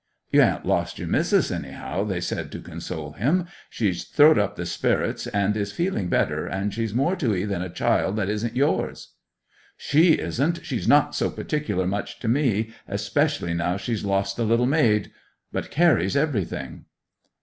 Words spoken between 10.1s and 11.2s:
isn't! She's not